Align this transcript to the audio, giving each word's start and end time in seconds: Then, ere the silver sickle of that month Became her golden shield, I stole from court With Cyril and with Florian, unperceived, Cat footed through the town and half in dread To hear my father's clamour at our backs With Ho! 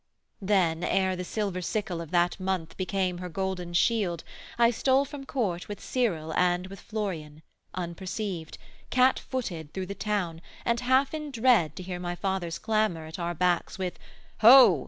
Then, 0.41 0.83
ere 0.83 1.15
the 1.15 1.23
silver 1.23 1.61
sickle 1.61 2.01
of 2.01 2.09
that 2.09 2.39
month 2.39 2.75
Became 2.75 3.19
her 3.19 3.29
golden 3.29 3.71
shield, 3.75 4.23
I 4.57 4.71
stole 4.71 5.05
from 5.05 5.27
court 5.27 5.67
With 5.67 5.79
Cyril 5.79 6.33
and 6.33 6.65
with 6.65 6.79
Florian, 6.79 7.43
unperceived, 7.75 8.57
Cat 8.89 9.19
footed 9.19 9.75
through 9.75 9.85
the 9.85 9.93
town 9.93 10.41
and 10.65 10.79
half 10.79 11.13
in 11.13 11.29
dread 11.29 11.75
To 11.75 11.83
hear 11.83 11.99
my 11.99 12.15
father's 12.15 12.57
clamour 12.57 13.05
at 13.05 13.19
our 13.19 13.35
backs 13.35 13.77
With 13.77 13.99
Ho! 14.39 14.79